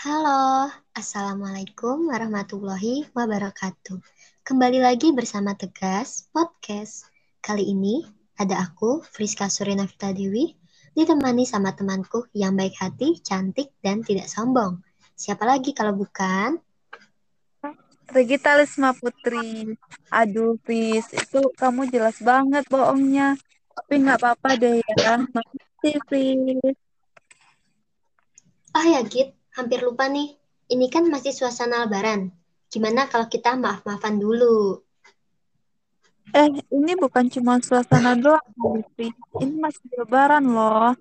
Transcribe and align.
Halo, 0.00 0.72
Assalamualaikum 0.96 2.08
warahmatullahi 2.08 3.12
wabarakatuh. 3.12 4.00
Kembali 4.40 4.80
lagi 4.80 5.12
bersama 5.12 5.52
Tegas 5.52 6.24
Podcast. 6.32 7.04
Kali 7.44 7.68
ini 7.68 8.08
ada 8.40 8.64
aku, 8.64 9.04
Friska 9.04 9.52
Surina 9.52 9.84
Vita 9.84 10.08
Dewi, 10.16 10.56
ditemani 10.96 11.44
sama 11.44 11.76
temanku 11.76 12.24
yang 12.32 12.56
baik 12.56 12.80
hati, 12.80 13.20
cantik, 13.20 13.76
dan 13.84 14.00
tidak 14.00 14.32
sombong. 14.32 14.80
Siapa 15.12 15.44
lagi 15.44 15.76
kalau 15.76 15.92
bukan? 15.92 16.56
Regita 18.08 18.56
Lisma 18.56 18.96
Putri. 18.96 19.76
Aduh, 20.08 20.56
Fris, 20.64 21.12
itu 21.12 21.44
kamu 21.60 21.92
jelas 21.92 22.16
banget 22.24 22.64
bohongnya. 22.72 23.36
Tapi 23.76 24.00
nggak 24.00 24.16
apa-apa 24.16 24.56
deh 24.56 24.80
ya. 24.80 25.28
Makasih, 25.28 26.00
Fris. 26.08 26.72
Oh 28.72 28.86
ya, 28.88 29.04
Git, 29.04 29.36
hampir 29.54 29.82
lupa 29.82 30.06
nih. 30.06 30.36
Ini 30.70 30.86
kan 30.86 31.06
masih 31.10 31.34
suasana 31.34 31.86
lebaran. 31.86 32.30
Gimana 32.70 33.10
kalau 33.10 33.26
kita 33.26 33.58
maaf-maafan 33.58 34.22
dulu? 34.22 34.78
Eh, 36.30 36.62
ini 36.70 36.94
bukan 36.94 37.26
cuma 37.26 37.58
suasana 37.58 38.14
doang, 38.14 38.86
Fris. 38.94 39.10
Ini 39.42 39.54
masih 39.58 39.90
lebaran 39.98 40.46
loh. 40.46 40.94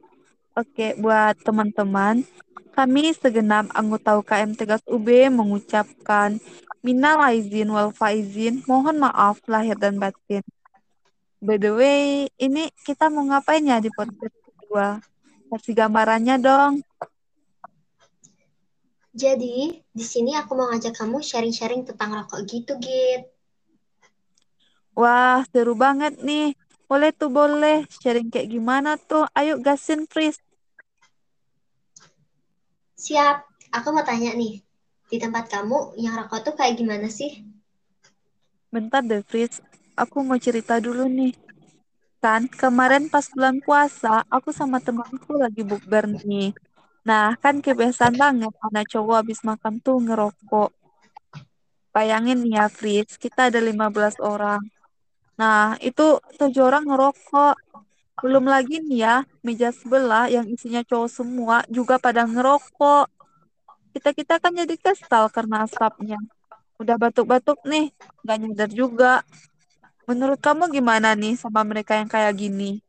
Oke, 0.58 0.98
buat 0.98 1.38
teman-teman, 1.46 2.26
kami 2.74 3.14
segenap 3.14 3.70
anggota 3.78 4.18
UKM 4.18 4.58
Tegas 4.58 4.82
UB 4.90 5.30
mengucapkan 5.30 6.42
minal 6.82 7.22
aizin 7.30 7.70
wal 7.70 7.94
faizin, 7.94 8.66
mohon 8.66 8.98
maaf 8.98 9.38
lahir 9.46 9.78
dan 9.78 10.02
batin. 10.02 10.42
By 11.40 11.62
the 11.62 11.72
way, 11.78 12.28
ini 12.42 12.74
kita 12.84 13.08
mau 13.14 13.24
ngapain 13.30 13.64
ya 13.64 13.78
di 13.78 13.94
podcast 13.94 14.36
kedua? 14.44 14.98
Kasih 15.54 15.78
gambarannya 15.78 16.36
dong. 16.42 16.82
Jadi, 19.10 19.74
di 19.90 20.06
sini 20.06 20.38
aku 20.38 20.54
mau 20.54 20.70
ngajak 20.70 20.94
kamu 20.94 21.18
sharing-sharing 21.26 21.82
tentang 21.82 22.14
rokok 22.14 22.46
gitu, 22.46 22.78
Git. 22.78 23.26
Wah, 24.94 25.42
seru 25.50 25.74
banget 25.74 26.22
nih. 26.22 26.54
Boleh 26.86 27.10
tuh, 27.14 27.34
boleh. 27.34 27.90
Sharing 27.90 28.30
kayak 28.30 28.54
gimana 28.54 29.02
tuh? 29.02 29.26
Ayo 29.34 29.58
gasin, 29.58 30.06
Fris. 30.06 30.38
Siap, 33.00 33.50
aku 33.74 33.88
mau 33.96 34.06
tanya 34.06 34.36
nih. 34.38 34.62
Di 35.10 35.18
tempat 35.18 35.50
kamu, 35.50 35.98
yang 35.98 36.14
rokok 36.14 36.46
tuh 36.46 36.54
kayak 36.54 36.78
gimana 36.78 37.10
sih? 37.10 37.42
Bentar 38.70 39.02
deh, 39.02 39.26
Fris. 39.26 39.58
Aku 39.98 40.22
mau 40.22 40.38
cerita 40.38 40.78
dulu 40.78 41.10
nih. 41.10 41.34
Kan, 42.22 42.46
kemarin 42.46 43.10
pas 43.10 43.26
bulan 43.32 43.58
puasa, 43.64 44.22
aku 44.30 44.54
sama 44.54 44.78
temanku 44.78 45.34
lagi 45.34 45.66
bukber 45.66 46.06
nih. 46.22 46.54
Nah, 47.08 47.36
kan 47.40 47.64
kebiasaan 47.64 48.16
banget 48.20 48.54
anak 48.60 48.86
cowok 48.92 49.16
habis 49.24 49.40
makan 49.44 49.80
tuh 49.80 49.98
ngerokok. 50.04 50.70
Bayangin 51.96 52.46
ya, 52.46 52.68
Fris, 52.68 53.18
kita 53.18 53.50
ada 53.50 53.60
15 53.60 54.16
orang. 54.20 54.62
Nah, 55.40 55.80
itu 55.80 56.20
tujuh 56.36 56.64
orang 56.68 56.84
ngerokok. 56.86 57.56
Belum 58.20 58.44
lagi 58.44 58.84
nih 58.84 59.00
ya, 59.00 59.16
meja 59.40 59.72
sebelah 59.72 60.28
yang 60.28 60.44
isinya 60.52 60.84
cowok 60.84 61.10
semua 61.10 61.64
juga 61.72 61.96
pada 61.96 62.28
ngerokok. 62.28 63.08
Kita-kita 63.96 64.44
kan 64.44 64.52
jadi 64.52 64.76
kesal 64.76 65.32
karena 65.32 65.64
asapnya. 65.64 66.20
Udah 66.80 66.96
batuk-batuk 67.00 67.64
nih, 67.64 67.96
gak 68.28 68.38
nyadar 68.44 68.70
juga. 68.72 69.24
Menurut 70.04 70.40
kamu 70.44 70.68
gimana 70.74 71.16
nih 71.16 71.40
sama 71.40 71.64
mereka 71.64 71.96
yang 71.96 72.12
kayak 72.12 72.36
gini? 72.36 72.84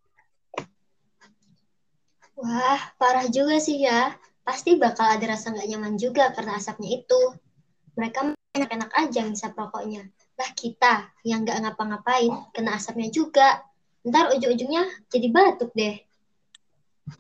Wah, 2.40 2.80
parah 2.96 3.28
juga 3.28 3.60
sih 3.60 3.84
ya. 3.84 4.16
Pasti 4.40 4.80
bakal 4.80 5.12
ada 5.12 5.36
rasa 5.36 5.52
nggak 5.52 5.68
nyaman 5.68 5.94
juga 6.00 6.32
karena 6.32 6.56
asapnya 6.56 6.88
itu. 6.88 7.20
Mereka 8.00 8.32
enak-enak 8.56 8.90
aja 8.96 9.20
ngisap 9.28 9.52
rokoknya. 9.52 10.08
Lah 10.40 10.50
kita 10.56 11.12
yang 11.28 11.44
nggak 11.44 11.60
ngapa-ngapain, 11.60 12.32
kena 12.56 12.80
asapnya 12.80 13.12
juga. 13.12 13.60
Ntar 14.08 14.32
ujung-ujungnya 14.32 14.88
jadi 15.12 15.28
batuk 15.28 15.76
deh. 15.76 16.00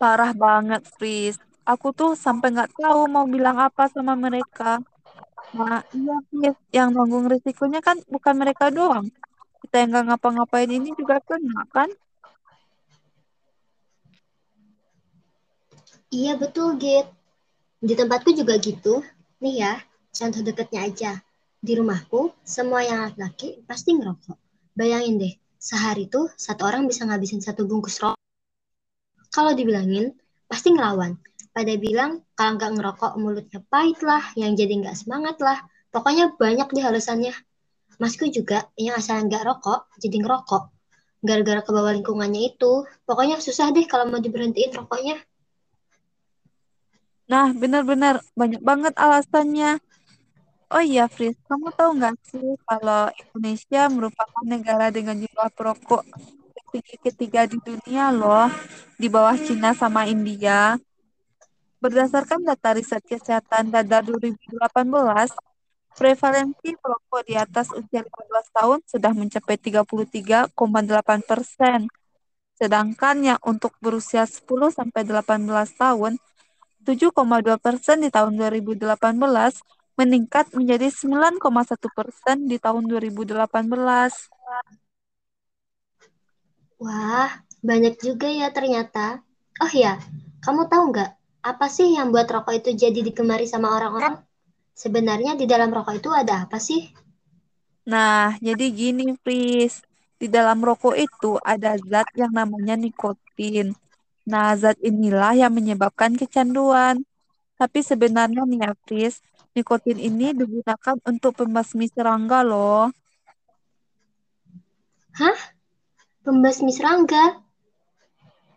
Parah 0.00 0.32
banget, 0.32 0.88
Fris. 0.96 1.36
Aku 1.68 1.92
tuh 1.92 2.16
sampai 2.16 2.56
nggak 2.56 2.72
tahu 2.80 3.04
mau 3.04 3.28
bilang 3.28 3.60
apa 3.60 3.92
sama 3.92 4.16
mereka. 4.16 4.80
Nah, 5.52 5.84
iya, 5.92 6.16
Fris. 6.32 6.56
Yang 6.72 6.88
nanggung 6.96 7.28
risikonya 7.28 7.84
kan 7.84 8.00
bukan 8.08 8.34
mereka 8.40 8.72
doang. 8.72 9.12
Kita 9.60 9.84
yang 9.84 9.92
nggak 9.92 10.04
ngapa-ngapain 10.16 10.70
ini 10.72 10.96
juga 10.96 11.20
kena, 11.20 11.68
kan? 11.68 11.92
Iya 16.10 16.34
betul, 16.34 16.74
Git. 16.82 17.06
Di 17.78 17.94
tempatku 17.94 18.34
juga 18.34 18.58
gitu. 18.58 18.98
Nih 19.38 19.62
ya, 19.62 19.78
contoh 20.10 20.42
deketnya 20.42 20.82
aja. 20.82 21.12
Di 21.62 21.78
rumahku, 21.78 22.34
semua 22.42 22.82
yang 22.82 23.06
laki-laki 23.06 23.62
pasti 23.62 23.94
ngerokok. 23.94 24.34
Bayangin 24.74 25.22
deh, 25.22 25.34
sehari 25.54 26.10
tuh 26.10 26.26
satu 26.34 26.66
orang 26.66 26.90
bisa 26.90 27.06
ngabisin 27.06 27.38
satu 27.38 27.62
bungkus 27.62 28.02
rokok. 28.02 28.18
Kalau 29.30 29.54
dibilangin, 29.54 30.10
pasti 30.50 30.74
ngelawan. 30.74 31.14
Pada 31.54 31.78
bilang, 31.78 32.26
kalau 32.34 32.58
nggak 32.58 32.72
ngerokok 32.74 33.12
mulutnya 33.14 33.62
pahit 33.70 34.02
lah, 34.02 34.34
yang 34.34 34.58
jadi 34.58 34.82
nggak 34.82 34.98
semangat 34.98 35.38
lah. 35.38 35.62
Pokoknya 35.94 36.34
banyak 36.34 36.74
deh 36.74 36.84
alasannya. 36.90 37.34
Masku 38.02 38.26
juga 38.34 38.66
yang 38.74 38.98
asal 38.98 39.22
nggak 39.30 39.46
rokok, 39.46 39.86
jadi 40.02 40.26
ngerokok. 40.26 40.74
Gara-gara 41.22 41.62
ke 41.62 41.70
bawah 41.70 41.94
lingkungannya 41.94 42.50
itu. 42.50 42.82
Pokoknya 43.06 43.38
susah 43.38 43.70
deh 43.70 43.86
kalau 43.86 44.10
mau 44.10 44.18
diberhentiin 44.18 44.74
rokoknya. 44.74 45.22
Nah, 47.30 47.54
benar-benar 47.54 48.18
banyak 48.34 48.58
banget 48.58 48.94
alasannya. 48.98 49.78
Oh 50.74 50.82
iya, 50.82 51.06
Fris, 51.06 51.38
kamu 51.46 51.70
tahu 51.78 51.90
nggak 51.98 52.14
sih 52.30 52.46
kalau 52.66 53.10
Indonesia 53.14 53.82
merupakan 53.90 54.44
negara 54.46 54.86
dengan 54.90 55.14
jumlah 55.18 55.50
perokok 55.54 56.02
tertinggi 56.54 56.96
ketiga 57.02 57.46
di 57.46 57.58
dunia 57.58 58.10
loh, 58.10 58.50
di 58.98 59.06
bawah 59.06 59.34
Cina 59.38 59.74
sama 59.74 60.06
India. 60.10 60.78
Berdasarkan 61.82 62.46
data 62.46 62.74
riset 62.74 63.02
kesehatan 63.02 63.74
Dadar 63.74 64.06
2018, 64.06 65.34
prevalensi 65.98 66.70
perokok 66.78 67.22
di 67.26 67.34
atas 67.34 67.70
usia 67.74 68.02
15 68.06 68.58
tahun 68.58 68.78
sudah 68.86 69.12
mencapai 69.14 69.58
33,8 69.58 70.50
persen. 71.26 71.90
Sedangkan 72.58 73.16
yang 73.22 73.40
untuk 73.42 73.74
berusia 73.82 74.26
10 74.26 74.70
sampai 74.70 75.02
18 75.02 75.74
tahun 75.74 76.18
7,2 76.90 77.54
persen 77.62 78.02
di 78.02 78.10
tahun 78.10 78.34
2018 78.34 78.98
meningkat 79.94 80.50
menjadi 80.58 80.90
9,1 80.90 81.38
persen 81.94 82.50
di 82.50 82.58
tahun 82.58 82.90
2018. 82.90 83.46
Wah, 86.82 87.30
banyak 87.62 87.94
juga 88.02 88.26
ya 88.26 88.50
ternyata. 88.50 89.22
Oh 89.62 89.70
ya, 89.70 90.02
kamu 90.42 90.66
tahu 90.66 90.90
nggak 90.90 91.10
apa 91.46 91.66
sih 91.70 91.94
yang 91.94 92.10
buat 92.10 92.26
rokok 92.26 92.58
itu 92.58 92.74
jadi 92.74 93.00
digemari 93.06 93.46
sama 93.46 93.76
orang-orang? 93.76 94.18
Sebenarnya 94.74 95.36
di 95.36 95.46
dalam 95.46 95.70
rokok 95.70 95.94
itu 96.00 96.10
ada 96.10 96.48
apa 96.48 96.56
sih? 96.56 96.90
Nah, 97.86 98.34
jadi 98.40 98.66
gini, 98.72 99.14
Fris. 99.20 99.84
Di 100.16 100.28
dalam 100.28 100.60
rokok 100.60 100.96
itu 100.96 101.36
ada 101.40 101.76
zat 101.76 102.08
yang 102.16 102.32
namanya 102.32 102.76
nikotin. 102.76 103.76
Nah, 104.28 104.52
zat 104.56 104.76
inilah 104.80 105.32
yang 105.36 105.52
menyebabkan 105.52 106.16
kecanduan. 106.16 107.04
Tapi 107.60 107.80
sebenarnya 107.84 108.44
nih 108.48 108.60
ya, 108.64 108.72
Fris, 108.84 109.20
nikotin 109.52 110.00
ini 110.00 110.32
digunakan 110.32 110.96
untuk 111.04 111.36
pembasmi 111.36 111.88
serangga 111.92 112.40
loh. 112.40 112.88
Hah? 115.20 115.38
Pembasmi 116.24 116.72
serangga? 116.72 117.40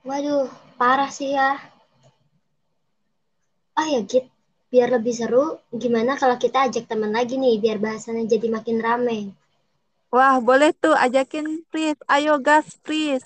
Waduh, 0.04 0.52
parah 0.76 1.12
sih 1.12 1.36
ya. 1.36 1.60
Oh 3.74 3.88
ya, 3.90 4.06
Git, 4.06 4.30
biar 4.70 4.94
lebih 4.94 5.16
seru, 5.18 5.58
gimana 5.74 6.14
kalau 6.14 6.38
kita 6.38 6.70
ajak 6.70 6.86
teman 6.86 7.10
lagi 7.10 7.42
nih, 7.42 7.58
biar 7.58 7.82
bahasannya 7.82 8.30
jadi 8.30 8.48
makin 8.54 8.78
rame. 8.78 9.34
Wah, 10.14 10.38
boleh 10.38 10.70
tuh 10.78 10.94
ajakin 10.94 11.66
Fris. 11.74 11.98
Ayo 12.06 12.38
gas, 12.38 12.70
Fris. 12.86 13.26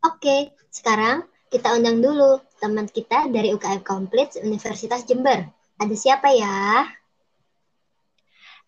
Oke, 0.00 0.55
sekarang 0.76 1.24
kita 1.48 1.72
undang 1.72 2.04
dulu 2.04 2.36
teman 2.60 2.84
kita 2.84 3.32
dari 3.32 3.56
UKM 3.56 3.80
Komplit 3.80 4.36
Universitas 4.44 5.08
Jember. 5.08 5.48
Ada 5.80 5.96
siapa 5.96 6.28
ya? 6.36 6.84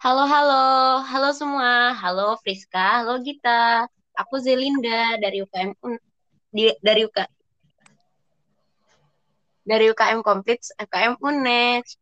Halo, 0.00 0.24
halo. 0.24 1.04
Halo 1.04 1.28
semua. 1.36 1.92
Halo 1.92 2.40
Friska, 2.40 3.04
halo 3.04 3.20
Gita. 3.20 3.84
Aku 4.16 4.40
Zelinda 4.40 5.20
dari 5.20 5.44
UKM 5.44 5.76
Un- 5.84 6.00
di, 6.48 6.72
dari 6.80 7.04
UK 7.04 7.18
dari 9.68 9.92
UKM 9.92 10.24
Komplit 10.24 10.64
UKM 10.80 11.20
UNES. 11.20 12.00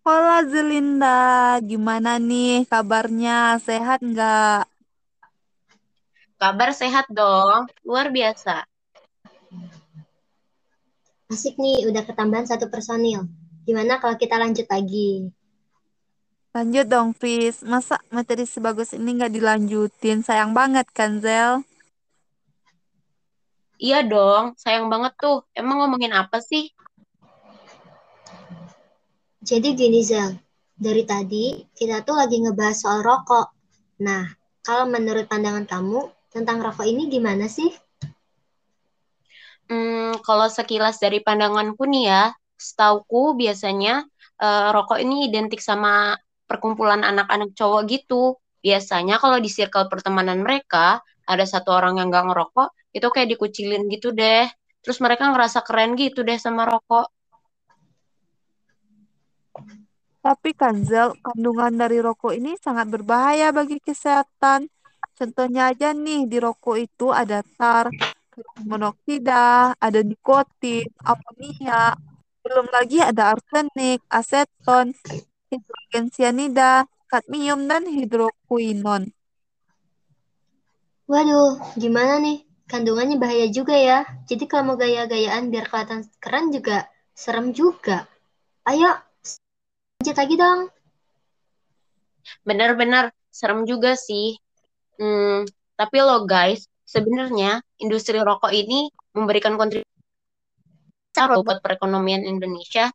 Hola 0.00 0.40
Zelinda, 0.48 1.60
gimana 1.60 2.16
nih 2.16 2.64
kabarnya? 2.64 3.60
Sehat 3.60 4.00
nggak? 4.00 4.64
Kabar 6.38 6.70
sehat 6.70 7.04
dong, 7.12 7.66
luar 7.84 8.08
biasa. 8.14 8.64
Asik 11.28 11.60
nih, 11.60 11.84
udah 11.84 12.08
ketambahan 12.08 12.48
satu 12.48 12.72
personil. 12.72 13.28
Gimana 13.68 14.00
kalau 14.00 14.16
kita 14.16 14.40
lanjut 14.40 14.64
lagi? 14.64 15.28
Lanjut 16.56 16.88
dong, 16.88 17.12
Fris. 17.12 17.60
Masa 17.60 18.00
materi 18.08 18.48
sebagus 18.48 18.96
ini 18.96 19.20
nggak 19.20 19.36
dilanjutin? 19.36 20.24
Sayang 20.24 20.56
banget 20.56 20.88
kan, 20.88 21.20
Zel? 21.20 21.60
Iya 23.76 24.08
dong, 24.08 24.56
sayang 24.56 24.88
banget 24.88 25.20
tuh. 25.20 25.44
Emang 25.52 25.84
ngomongin 25.84 26.16
apa 26.16 26.40
sih? 26.40 26.72
Jadi 29.44 29.76
gini, 29.76 30.00
Zel. 30.00 30.32
Dari 30.80 31.04
tadi, 31.04 31.60
kita 31.76 32.08
tuh 32.08 32.16
lagi 32.16 32.40
ngebahas 32.40 32.88
soal 32.88 33.04
rokok. 33.04 33.52
Nah, 34.00 34.24
kalau 34.64 34.88
menurut 34.88 35.28
pandangan 35.28 35.68
kamu, 35.68 36.08
tentang 36.32 36.64
rokok 36.64 36.88
ini 36.88 37.12
gimana 37.12 37.52
sih? 37.52 37.68
Hmm, 39.68 40.16
kalau 40.24 40.48
sekilas 40.48 40.96
dari 40.96 41.20
pandanganku 41.20 41.84
nih 41.84 42.04
ya, 42.08 42.24
setauku 42.56 43.36
biasanya 43.36 44.00
uh, 44.40 44.72
rokok 44.72 44.96
ini 44.98 45.28
identik 45.28 45.60
sama 45.60 46.16
perkumpulan 46.48 47.04
anak-anak 47.04 47.52
cowok 47.52 47.82
gitu. 47.92 48.40
Biasanya 48.64 49.20
kalau 49.20 49.38
di 49.38 49.52
circle 49.52 49.86
pertemanan 49.92 50.40
mereka, 50.42 51.04
ada 51.28 51.44
satu 51.44 51.76
orang 51.76 52.00
yang 52.00 52.08
gak 52.08 52.32
ngerokok, 52.32 52.68
itu 52.96 53.06
kayak 53.12 53.28
dikucilin 53.36 53.84
gitu 53.92 54.10
deh. 54.16 54.48
Terus 54.80 54.98
mereka 55.04 55.28
ngerasa 55.28 55.60
keren 55.60 55.94
gitu 56.00 56.24
deh 56.24 56.40
sama 56.40 56.64
rokok. 56.64 57.12
Tapi 60.24 60.50
kan 60.56 60.80
Zel, 60.82 61.14
kandungan 61.20 61.76
dari 61.76 62.00
rokok 62.02 62.34
ini 62.34 62.56
sangat 62.58 62.88
berbahaya 62.90 63.52
bagi 63.52 63.78
kesehatan. 63.78 64.66
Contohnya 65.14 65.70
aja 65.70 65.94
nih, 65.94 66.26
di 66.26 66.38
rokok 66.42 66.76
itu 66.78 67.10
ada 67.14 67.42
tar, 67.56 67.90
monoksida, 68.64 69.74
ada 69.78 70.00
nikotin, 70.02 70.88
amonia, 71.02 71.96
belum 72.44 72.66
lagi 72.72 73.02
ada 73.02 73.36
arsenik, 73.36 74.00
aseton, 74.08 74.96
hidrogen 75.52 76.08
cyanida, 76.12 76.88
kadmium, 77.08 77.68
dan 77.68 77.84
hidrokuinon. 77.88 79.12
Waduh, 81.08 81.56
gimana 81.80 82.20
nih? 82.20 82.44
Kandungannya 82.68 83.16
bahaya 83.16 83.48
juga 83.48 83.72
ya. 83.72 84.04
Jadi 84.28 84.44
kalau 84.44 84.72
mau 84.72 84.76
gaya-gayaan 84.76 85.48
biar 85.48 85.72
kelihatan 85.72 86.04
keren 86.20 86.52
juga 86.52 86.84
serem 87.16 87.56
juga. 87.56 88.04
Ayo, 88.68 88.92
lanjut 90.04 90.16
lagi 90.20 90.34
dong. 90.36 90.60
Benar-benar 92.44 93.08
serem 93.32 93.64
juga 93.64 93.96
sih. 93.96 94.36
Hmm, 95.00 95.48
tapi 95.80 95.96
lo 96.04 96.28
guys, 96.28 96.67
sebenarnya 96.88 97.60
industri 97.84 98.16
rokok 98.16 98.48
ini 98.48 98.88
memberikan 99.12 99.60
kontribusi 99.60 99.84
buat 101.12 101.60
perekonomian 101.60 102.24
Indonesia 102.24 102.88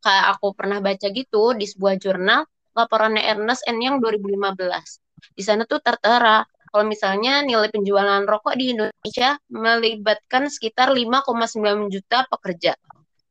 kayak 0.00 0.24
aku 0.36 0.56
pernah 0.56 0.80
baca 0.80 1.12
gitu 1.12 1.52
di 1.52 1.68
sebuah 1.68 2.00
jurnal 2.00 2.48
laporannya 2.72 3.20
Ernest 3.20 3.68
and 3.68 3.84
Young 3.84 4.00
2015. 4.00 5.36
Di 5.36 5.42
sana 5.44 5.68
tuh 5.68 5.80
tertera 5.84 6.44
kalau 6.72 6.84
misalnya 6.90 7.44
nilai 7.44 7.70
penjualan 7.70 8.24
rokok 8.26 8.54
di 8.58 8.74
Indonesia 8.74 9.38
melibatkan 9.46 10.50
sekitar 10.50 10.90
5,9 10.90 11.86
juta 11.92 12.26
pekerja. 12.26 12.74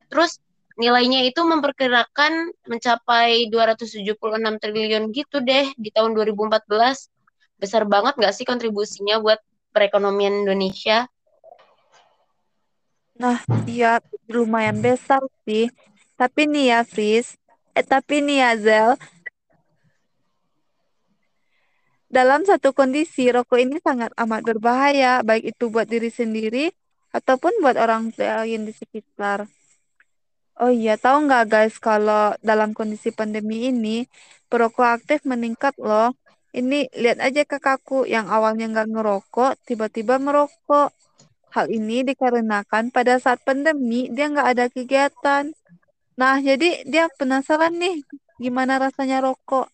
Terus 0.07 0.39
nilainya 0.79 1.27
itu 1.27 1.43
memperkirakan 1.43 2.55
mencapai 2.65 3.51
276 3.51 4.15
triliun 4.63 5.11
gitu 5.11 5.43
deh 5.43 5.75
di 5.75 5.89
tahun 5.91 6.15
2014. 6.15 6.67
Besar 7.59 7.83
banget 7.85 8.15
nggak 8.15 8.33
sih 8.33 8.47
kontribusinya 8.47 9.19
buat 9.19 9.39
perekonomian 9.73 10.45
Indonesia? 10.45 11.09
Nah, 13.17 13.41
iya 13.65 13.97
lumayan 14.29 14.79
besar 14.79 15.21
sih. 15.45 15.69
Tapi 16.13 16.45
nih 16.45 16.65
ya, 16.71 16.79
Fris. 16.85 17.33
Eh, 17.73 17.85
tapi 17.85 18.21
nih 18.21 18.37
ya, 18.41 18.51
Zel. 18.57 18.89
Dalam 22.13 22.45
satu 22.45 22.77
kondisi, 22.77 23.33
rokok 23.33 23.57
ini 23.57 23.81
sangat 23.81 24.13
amat 24.13 24.45
berbahaya, 24.45 25.25
baik 25.25 25.57
itu 25.57 25.73
buat 25.73 25.89
diri 25.89 26.13
sendiri 26.13 26.69
ataupun 27.09 27.57
buat 27.57 27.73
orang 27.73 28.13
lain 28.13 28.69
di 28.69 28.73
sekitar. 28.73 29.49
Oh 30.61 30.69
iya, 30.69 30.93
tahu 31.01 31.25
nggak 31.25 31.49
guys, 31.49 31.81
kalau 31.81 32.37
dalam 32.45 32.77
kondisi 32.77 33.09
pandemi 33.09 33.73
ini, 33.73 34.05
perokok 34.45 35.01
aktif 35.01 35.25
meningkat 35.25 35.73
loh. 35.81 36.13
Ini 36.53 36.85
lihat 36.93 37.17
aja 37.17 37.41
kakakku 37.49 38.05
yang 38.05 38.29
awalnya 38.29 38.69
nggak 38.69 38.93
ngerokok, 38.93 39.57
tiba-tiba 39.65 40.21
merokok. 40.21 40.93
Hal 41.49 41.65
ini 41.73 42.05
dikarenakan 42.05 42.93
pada 42.93 43.17
saat 43.17 43.41
pandemi 43.41 44.05
dia 44.13 44.29
nggak 44.29 44.47
ada 44.53 44.65
kegiatan. 44.69 45.49
Nah, 46.13 46.35
jadi 46.37 46.85
dia 46.85 47.09
penasaran 47.17 47.73
nih 47.73 48.05
gimana 48.37 48.77
rasanya 48.77 49.25
rokok. 49.25 49.65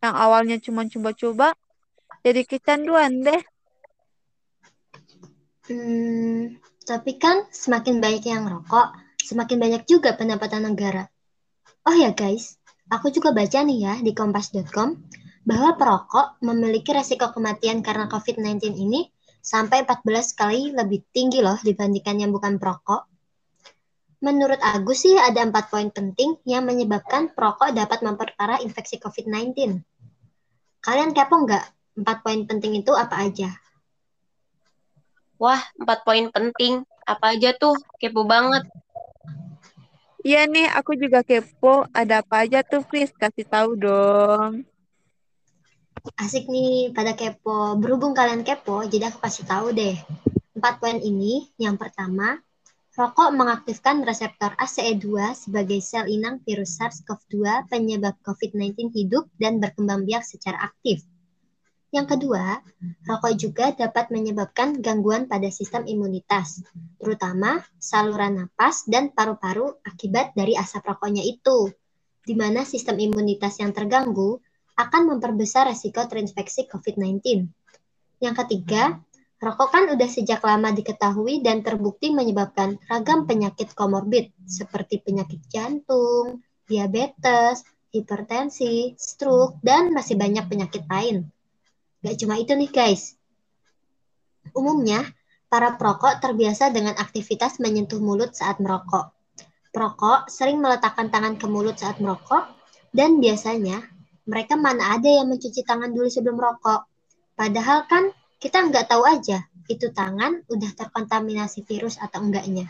Yang 0.00 0.14
awalnya 0.16 0.56
cuma 0.64 0.88
coba-coba, 0.88 1.52
jadi 2.24 2.40
kecanduan 2.48 3.20
deh. 3.20 3.42
Hmm, 5.68 6.56
tapi 6.88 7.20
kan 7.20 7.48
semakin 7.52 8.00
banyak 8.00 8.24
yang 8.24 8.48
rokok, 8.48 8.96
semakin 9.20 9.60
banyak 9.60 9.82
juga 9.84 10.16
pendapatan 10.16 10.72
negara. 10.72 11.04
Oh 11.84 11.92
ya 11.92 12.16
guys, 12.16 12.56
aku 12.88 13.12
juga 13.12 13.36
baca 13.36 13.60
nih 13.60 13.78
ya 13.84 13.94
di 14.00 14.16
kompas.com 14.16 14.96
bahwa 15.44 15.76
perokok 15.76 16.40
memiliki 16.40 16.90
resiko 16.96 17.28
kematian 17.30 17.84
karena 17.84 18.08
COVID-19 18.08 18.80
ini 18.80 19.12
sampai 19.44 19.84
14 19.84 20.40
kali 20.40 20.72
lebih 20.72 21.04
tinggi 21.12 21.44
loh 21.44 21.60
dibandingkan 21.60 22.16
yang 22.16 22.32
bukan 22.32 22.56
perokok. 22.56 23.04
Menurut 24.24 24.56
Agus 24.64 25.04
sih 25.04 25.20
ada 25.20 25.44
empat 25.44 25.68
poin 25.68 25.92
penting 25.92 26.40
yang 26.48 26.64
menyebabkan 26.64 27.36
perokok 27.36 27.76
dapat 27.76 28.00
memperparah 28.00 28.64
infeksi 28.64 28.96
COVID-19. 28.96 29.84
Kalian 30.80 31.12
kepo 31.12 31.44
nggak? 31.44 31.64
Empat 32.00 32.24
poin 32.24 32.40
penting 32.48 32.80
itu 32.80 32.96
apa 32.96 33.20
aja? 33.20 33.52
Wah, 35.36 35.60
empat 35.76 36.08
poin 36.08 36.32
penting. 36.32 36.88
Apa 37.04 37.36
aja 37.36 37.52
tuh? 37.52 37.76
Kepo 38.00 38.24
banget. 38.24 38.64
Iya 40.24 40.48
nih, 40.48 40.72
aku 40.72 40.96
juga 40.96 41.20
kepo. 41.20 41.84
Ada 41.92 42.24
apa 42.24 42.48
aja 42.48 42.64
tuh, 42.64 42.80
Fris? 42.80 43.12
Kasih 43.12 43.44
tahu 43.44 43.76
dong. 43.76 44.64
Asik 46.04 46.52
nih 46.52 46.92
pada 46.92 47.16
kepo. 47.16 47.80
Berhubung 47.80 48.12
kalian 48.12 48.44
kepo, 48.44 48.84
jadi 48.84 49.08
aku 49.08 49.24
kasih 49.24 49.48
tahu 49.48 49.72
deh. 49.72 49.96
Empat 50.52 50.76
poin 50.76 51.00
ini, 51.00 51.48
yang 51.56 51.80
pertama, 51.80 52.44
Rokok 52.94 53.34
mengaktifkan 53.34 54.06
reseptor 54.06 54.54
ACE2 54.54 55.34
sebagai 55.34 55.82
sel 55.82 56.06
inang 56.06 56.38
virus 56.46 56.78
SARS-CoV-2 56.78 57.66
penyebab 57.66 58.14
COVID-19 58.22 58.94
hidup 58.94 59.26
dan 59.34 59.58
berkembang 59.58 60.06
biak 60.06 60.22
secara 60.22 60.70
aktif. 60.70 61.02
Yang 61.90 62.14
kedua, 62.14 62.62
rokok 63.02 63.34
juga 63.34 63.74
dapat 63.74 64.14
menyebabkan 64.14 64.78
gangguan 64.78 65.26
pada 65.26 65.50
sistem 65.50 65.90
imunitas, 65.90 66.62
terutama 67.02 67.66
saluran 67.82 68.46
napas 68.46 68.86
dan 68.86 69.10
paru-paru 69.10 69.74
akibat 69.82 70.30
dari 70.38 70.54
asap 70.54 70.86
rokoknya 70.94 71.26
itu, 71.26 71.74
di 72.22 72.38
mana 72.38 72.62
sistem 72.62 73.02
imunitas 73.02 73.58
yang 73.58 73.74
terganggu 73.74 74.38
akan 74.74 75.16
memperbesar 75.16 75.70
resiko 75.70 76.02
terinfeksi 76.06 76.66
COVID-19. 76.66 77.46
Yang 78.18 78.34
ketiga, 78.44 78.98
Rokok 79.44 79.76
kan 79.76 79.84
udah 79.92 80.08
sejak 80.08 80.40
lama 80.40 80.72
diketahui 80.72 81.44
dan 81.44 81.60
terbukti 81.60 82.08
menyebabkan 82.08 82.80
ragam 82.88 83.28
penyakit 83.28 83.76
komorbid 83.76 84.32
seperti 84.48 85.04
penyakit 85.04 85.44
jantung, 85.52 86.40
diabetes, 86.64 87.60
hipertensi, 87.92 88.96
stroke, 88.96 89.60
dan 89.60 89.92
masih 89.92 90.16
banyak 90.16 90.48
penyakit 90.48 90.88
lain. 90.88 91.28
Gak 92.00 92.16
cuma 92.24 92.40
itu 92.40 92.56
nih 92.56 92.72
guys. 92.72 93.20
Umumnya, 94.56 95.04
para 95.52 95.76
perokok 95.76 96.24
terbiasa 96.24 96.72
dengan 96.72 96.96
aktivitas 96.96 97.60
menyentuh 97.60 98.00
mulut 98.00 98.32
saat 98.32 98.58
merokok. 98.64 99.12
Perokok 99.76 100.32
sering 100.32 100.58
meletakkan 100.58 101.12
tangan 101.12 101.36
ke 101.36 101.44
mulut 101.44 101.76
saat 101.76 102.00
merokok, 102.00 102.48
dan 102.96 103.20
biasanya 103.20 103.93
mereka 104.24 104.56
mana 104.56 104.96
ada 104.96 105.08
yang 105.08 105.28
mencuci 105.28 105.64
tangan 105.64 105.92
dulu 105.92 106.08
sebelum 106.08 106.36
merokok. 106.40 106.88
Padahal 107.36 107.84
kan 107.88 108.08
kita 108.40 108.68
nggak 108.68 108.88
tahu 108.88 109.04
aja 109.04 109.44
itu 109.68 109.88
tangan 109.92 110.44
udah 110.48 110.70
terkontaminasi 110.76 111.64
virus 111.64 111.96
atau 111.96 112.20
enggaknya. 112.20 112.68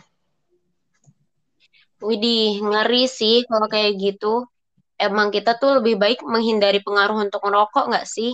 Widih, 2.03 2.63
ngeri 2.63 3.07
sih 3.07 3.43
kalau 3.47 3.67
kayak 3.71 3.95
gitu. 3.99 4.47
Emang 4.95 5.27
kita 5.31 5.59
tuh 5.59 5.83
lebih 5.83 5.99
baik 5.99 6.23
menghindari 6.23 6.79
pengaruh 6.79 7.19
untuk 7.19 7.43
merokok 7.43 7.91
nggak 7.91 8.07
sih? 8.07 8.31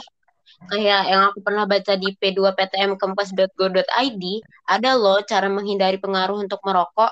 Kayak 0.69 1.09
yang 1.09 1.21
aku 1.33 1.41
pernah 1.41 1.65
baca 1.65 1.97
di 1.97 2.13
p2ptmkompas.go.id, 2.13 4.23
ada 4.69 4.89
loh 4.93 5.25
cara 5.25 5.49
menghindari 5.49 5.97
pengaruh 5.97 6.37
untuk 6.37 6.61
merokok. 6.61 7.09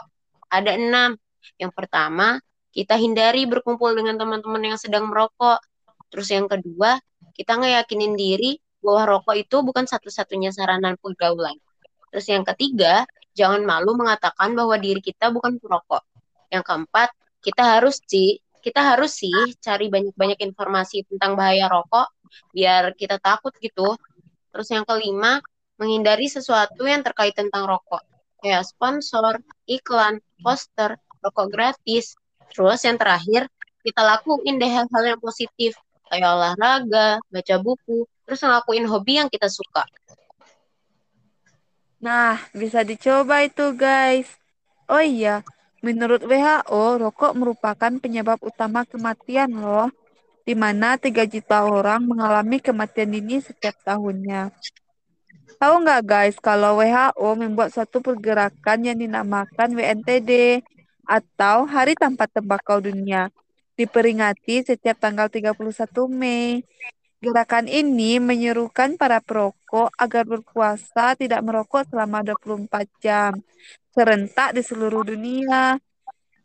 Ada 0.54 0.78
enam. 0.78 1.18
Yang 1.58 1.74
pertama, 1.74 2.38
kita 2.70 2.94
hindari 2.94 3.50
berkumpul 3.50 3.98
dengan 3.98 4.22
teman-teman 4.22 4.70
yang 4.74 4.78
sedang 4.78 5.10
merokok. 5.10 5.58
Terus 6.10 6.28
yang 6.34 6.46
kedua, 6.50 6.98
kita 7.34 7.58
ngeyakinin 7.58 8.13
diri 8.18 8.58
bahwa 8.82 9.18
rokok 9.18 9.36
itu 9.38 9.58
bukan 9.62 9.86
satu-satunya 9.86 10.51
sarana 10.51 10.98
pergaulan. 10.98 11.56
Terus 12.10 12.25
yang 12.28 12.44
ketiga, 12.44 13.06
jangan 13.38 13.62
malu 13.63 13.94
mengatakan 13.94 14.58
bahwa 14.58 14.75
diri 14.82 15.00
kita 15.00 15.30
bukan 15.30 15.62
perokok. 15.62 16.01
Yang 16.50 16.63
keempat, 16.66 17.10
kita 17.46 17.63
harus 17.78 18.01
sih 18.04 18.42
kita 18.60 18.84
harus 18.84 19.16
sih 19.16 19.56
cari 19.63 19.88
banyak-banyak 19.88 20.39
informasi 20.44 21.08
tentang 21.08 21.39
bahaya 21.39 21.72
rokok 21.72 22.12
biar 22.51 22.92
kita 22.96 23.18
takut 23.18 23.56
gitu. 23.63 23.96
Terus 24.51 24.68
yang 24.70 24.84
kelima, 24.84 25.39
menghindari 25.80 26.28
sesuatu 26.28 26.84
yang 26.84 27.00
terkait 27.00 27.34
tentang 27.38 27.63
rokok, 27.63 28.04
kayak 28.44 28.68
sponsor, 28.68 29.39
iklan, 29.63 30.20
poster, 30.44 31.00
rokok 31.24 31.48
gratis. 31.48 32.20
Terus 32.51 32.84
yang 32.84 33.00
terakhir, 33.00 33.48
kita 33.86 34.01
lakuin 34.04 34.60
deh 34.60 34.68
hal-hal 34.68 35.04
yang 35.16 35.20
positif, 35.22 35.78
kayak 36.10 36.30
olahraga, 36.30 37.22
baca 37.30 37.56
buku, 37.62 38.10
terus 38.25 38.42
ngelakuin 38.42 38.86
hobi 38.89 39.22
yang 39.22 39.30
kita 39.30 39.48
suka. 39.48 39.86
Nah, 42.01 42.42
bisa 42.56 42.82
dicoba 42.82 43.46
itu 43.46 43.75
guys. 43.78 44.28
Oh 44.89 45.04
iya, 45.04 45.46
menurut 45.86 46.25
WHO, 46.25 46.98
rokok 46.98 47.38
merupakan 47.38 47.94
penyebab 48.01 48.42
utama 48.42 48.84
kematian 48.89 49.54
loh, 49.54 49.94
di 50.44 50.58
mana 50.58 50.98
3 50.98 51.30
juta 51.30 51.62
orang 51.62 52.01
mengalami 52.01 52.58
kematian 52.58 53.13
ini 53.13 53.38
setiap 53.38 53.78
tahunnya. 53.86 54.50
Tahu 55.60 55.74
nggak 55.86 56.01
guys, 56.08 56.36
kalau 56.39 56.80
WHO 56.80 57.30
membuat 57.38 57.70
suatu 57.75 58.00
pergerakan 58.00 58.80
yang 58.82 58.98
dinamakan 58.98 59.75
WNTD, 59.75 60.63
atau 61.10 61.66
Hari 61.66 61.98
Tanpa 61.98 62.30
Tembakau 62.30 62.78
Dunia, 62.78 63.34
diperingati 63.79 64.67
setiap 64.67 65.00
tanggal 65.00 65.31
31 65.31 65.55
Mei. 66.12 66.59
Gerakan 67.24 67.67
ini 67.67 68.19
menyerukan 68.19 69.00
para 69.00 69.24
perokok 69.24 69.91
agar 69.95 70.24
berpuasa 70.27 71.15
tidak 71.15 71.39
merokok 71.43 71.88
selama 71.88 72.24
24 72.24 72.88
jam, 73.00 73.39
serentak 73.95 74.55
di 74.55 74.63
seluruh 74.63 75.03
dunia. 75.07 75.79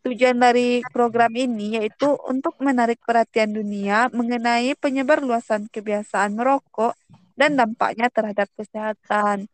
Tujuan 0.06 0.36
dari 0.36 0.84
program 0.90 1.32
ini 1.34 1.80
yaitu 1.80 2.14
untuk 2.28 2.58
menarik 2.60 3.00
perhatian 3.02 3.54
dunia 3.54 4.10
mengenai 4.12 4.76
penyebar 4.78 5.22
luasan 5.22 5.66
kebiasaan 5.70 6.34
merokok 6.36 6.94
dan 7.38 7.58
dampaknya 7.58 8.10
terhadap 8.10 8.50
kesehatan. 8.54 9.50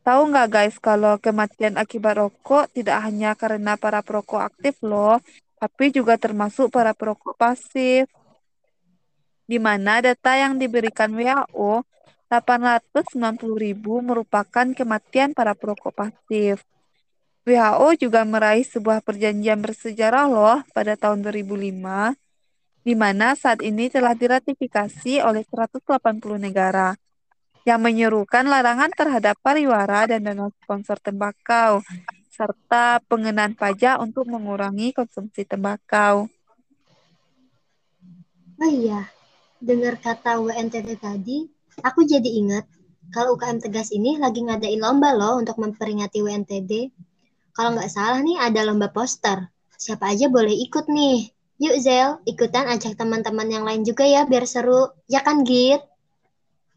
Tahu 0.00 0.32
nggak 0.32 0.48
guys, 0.48 0.76
kalau 0.80 1.20
kematian 1.20 1.76
akibat 1.76 2.16
rokok 2.16 2.72
tidak 2.72 3.04
hanya 3.04 3.36
karena 3.36 3.76
para 3.76 4.00
perokok 4.00 4.48
aktif 4.48 4.80
loh, 4.80 5.20
tapi 5.60 5.92
juga 5.92 6.16
termasuk 6.16 6.72
para 6.72 6.96
perokok 6.96 7.36
pasif 7.36 8.08
di 9.44 9.60
mana 9.60 10.00
data 10.00 10.32
yang 10.38 10.56
diberikan 10.56 11.12
WHO 11.12 11.84
890 12.30 13.42
ribu 13.58 13.98
merupakan 13.98 14.70
kematian 14.70 15.34
para 15.34 15.58
perokok 15.58 15.90
pasif. 15.90 16.62
WHO 17.42 17.88
juga 17.98 18.22
meraih 18.22 18.62
sebuah 18.62 19.02
perjanjian 19.02 19.58
bersejarah 19.58 20.30
loh 20.30 20.62
pada 20.70 20.94
tahun 20.94 21.26
2005, 21.26 22.14
di 22.86 22.94
mana 22.94 23.34
saat 23.34 23.58
ini 23.66 23.90
telah 23.90 24.14
diratifikasi 24.14 25.18
oleh 25.26 25.42
180 25.42 25.82
negara 26.38 26.94
yang 27.66 27.82
menyerukan 27.82 28.46
larangan 28.46 28.94
terhadap 28.94 29.34
pariwara 29.42 30.06
dan 30.06 30.30
dana 30.30 30.46
sponsor 30.62 31.02
tembakau, 31.02 31.82
serta 32.30 33.02
pengenaan 33.10 33.58
pajak 33.58 33.98
untuk 33.98 34.30
mengurangi 34.30 34.94
konsumsi 34.94 35.42
tembakau. 35.42 36.30
Oh 38.60 38.70
iya, 38.70 39.10
dengar 39.58 39.98
kata 39.98 40.38
WNTT 40.38 41.00
tadi, 41.02 41.50
aku 41.82 42.06
jadi 42.06 42.28
ingat 42.28 42.64
kalau 43.10 43.34
UKM 43.34 43.58
Tegas 43.58 43.90
ini 43.90 44.14
lagi 44.22 44.46
ngadain 44.46 44.78
lomba 44.78 45.10
loh 45.10 45.42
untuk 45.42 45.58
memperingati 45.58 46.22
WNTD. 46.22 46.94
Kalau 47.50 47.74
nggak 47.74 47.90
salah 47.90 48.22
nih 48.22 48.38
ada 48.38 48.62
lomba 48.62 48.86
poster. 48.94 49.50
Siapa 49.74 50.14
aja 50.14 50.30
boleh 50.30 50.54
ikut 50.54 50.86
nih. 50.86 51.34
Yuk 51.60 51.76
Zel, 51.82 52.22
ikutan 52.24 52.70
ajak 52.70 52.96
teman-teman 52.96 53.48
yang 53.50 53.64
lain 53.66 53.82
juga 53.82 54.06
ya 54.06 54.24
biar 54.24 54.46
seru. 54.46 54.94
Ya 55.10 55.20
kan 55.20 55.42
Git? 55.42 55.82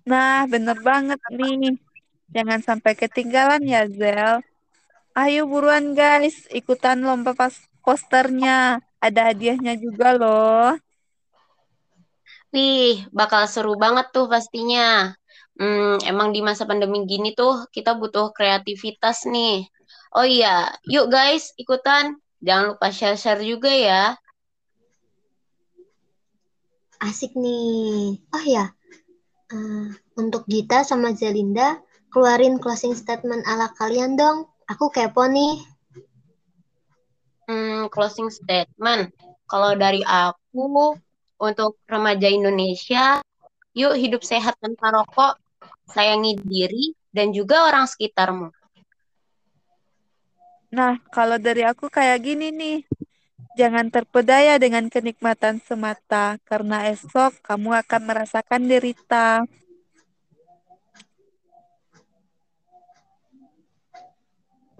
Nah, 0.04 0.44
bener 0.50 0.76
banget 0.84 1.20
nih. 1.32 1.78
Jangan 2.34 2.60
sampai 2.66 2.92
ketinggalan 2.98 3.64
ya 3.64 3.86
Zel. 3.88 4.42
Ayo 5.14 5.46
buruan 5.46 5.94
guys, 5.94 6.50
ikutan 6.50 7.06
lomba 7.06 7.38
pas 7.38 7.54
posternya. 7.86 8.82
Ada 8.98 9.30
hadiahnya 9.30 9.78
juga 9.78 10.18
loh. 10.18 10.74
Wih, 12.50 13.06
bakal 13.14 13.46
seru 13.46 13.78
banget 13.78 14.10
tuh 14.10 14.26
pastinya. 14.26 15.14
Hmm, 15.54 16.02
emang 16.10 16.34
di 16.34 16.42
masa 16.42 16.66
pandemi 16.66 17.06
gini 17.06 17.38
tuh 17.38 17.70
kita 17.70 17.94
butuh 17.94 18.34
kreativitas 18.34 19.30
nih. 19.30 19.70
Oh 20.18 20.26
iya, 20.26 20.74
yuk 20.90 21.14
guys, 21.14 21.54
ikutan. 21.62 22.18
Jangan 22.42 22.74
lupa 22.74 22.90
share-share 22.90 23.46
juga 23.46 23.70
ya. 23.70 24.18
Asik 26.98 27.38
nih. 27.38 28.18
Oh 28.34 28.46
ya, 28.50 28.74
uh, 29.54 29.88
untuk 30.18 30.50
Gita 30.50 30.82
sama 30.82 31.14
Zelinda, 31.14 31.78
keluarin 32.10 32.58
closing 32.58 32.98
statement 32.98 33.46
ala 33.46 33.70
kalian 33.78 34.18
dong. 34.18 34.50
Aku 34.74 34.90
kepo 34.90 35.30
nih. 35.30 35.62
Hmm, 37.46 37.86
closing 37.94 38.34
statement. 38.34 39.14
Kalau 39.46 39.78
dari 39.78 40.02
aku, 40.02 40.98
untuk 41.38 41.78
remaja 41.86 42.26
Indonesia, 42.26 43.22
yuk 43.78 43.94
hidup 43.94 44.26
sehat 44.26 44.58
tanpa 44.58 44.90
rokok, 44.90 45.38
sayangi 45.94 46.42
diri 46.42 46.98
dan 47.14 47.30
juga 47.30 47.70
orang 47.70 47.86
sekitarmu. 47.86 48.50
Nah, 50.74 50.98
kalau 51.14 51.38
dari 51.38 51.62
aku 51.62 51.86
kayak 51.86 52.26
gini 52.26 52.50
nih. 52.50 52.80
Jangan 53.54 53.94
terpedaya 53.94 54.58
dengan 54.58 54.90
kenikmatan 54.90 55.62
semata, 55.62 56.42
karena 56.50 56.90
esok 56.90 57.38
kamu 57.46 57.86
akan 57.86 58.02
merasakan 58.02 58.66
derita. 58.66 59.46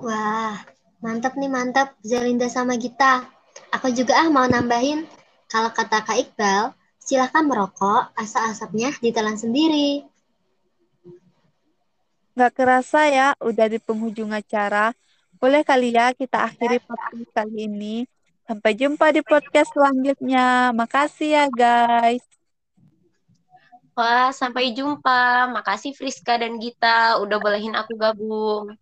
Wah, 0.04 0.60
mantap 1.00 1.40
nih 1.40 1.48
mantap 1.48 1.96
Zelinda 2.04 2.52
sama 2.52 2.76
Gita. 2.76 3.24
Aku 3.72 3.88
juga 3.96 4.20
ah 4.20 4.28
mau 4.28 4.44
nambahin 4.44 5.08
kalau 5.48 5.72
kata 5.72 6.04
Kak 6.04 6.20
Iqbal, 6.20 6.76
silahkan 7.00 7.48
merokok, 7.48 8.12
asal 8.20 8.52
asapnya 8.52 8.92
ditelan 9.00 9.40
sendiri. 9.40 10.04
Gak 12.36 12.52
kerasa 12.52 13.08
ya, 13.08 13.28
udah 13.40 13.72
di 13.72 13.80
penghujung 13.80 14.36
acara. 14.36 14.92
Boleh 15.40 15.64
kali 15.64 15.96
ya 15.96 16.12
kita 16.12 16.52
akhiri 16.52 16.84
podcast 16.84 17.30
kali 17.32 17.72
ini. 17.72 18.04
Sampai 18.44 18.76
jumpa 18.76 19.08
di 19.16 19.24
podcast 19.24 19.72
selanjutnya. 19.72 20.76
Makasih 20.76 21.30
ya 21.32 21.46
guys. 21.48 22.28
Wah, 23.96 24.36
sampai 24.36 24.76
jumpa. 24.76 25.48
Makasih 25.54 25.96
Friska 25.96 26.36
dan 26.36 26.60
Gita 26.60 27.24
udah 27.24 27.38
bolehin 27.40 27.78
aku 27.78 27.96
gabung. 27.96 28.76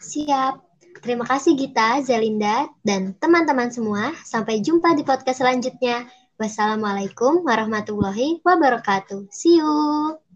Siap. 0.00 0.54
Terima 1.00 1.24
kasih 1.24 1.56
Gita, 1.56 2.00
Zelinda, 2.04 2.68
dan 2.84 3.16
teman-teman 3.16 3.72
semua. 3.72 4.12
Sampai 4.24 4.60
jumpa 4.60 4.92
di 4.96 5.04
podcast 5.04 5.40
selanjutnya. 5.40 6.08
Wassalamualaikum 6.40 7.44
warahmatullahi 7.44 8.40
wabarakatuh. 8.40 9.28
See 9.28 9.60
you. 9.60 10.29